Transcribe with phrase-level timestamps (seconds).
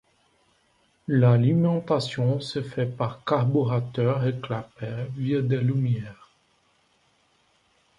[1.07, 6.31] L'alimentation se fait par carburateur et clapets via des lumières.